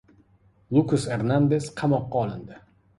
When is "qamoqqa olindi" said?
1.79-2.63